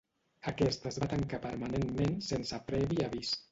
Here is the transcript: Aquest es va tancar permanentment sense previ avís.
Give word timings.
Aquest 0.51 0.87
es 0.91 0.97
va 1.03 1.09
tancar 1.11 1.41
permanentment 1.45 2.19
sense 2.31 2.63
previ 2.73 3.01
avís. 3.13 3.37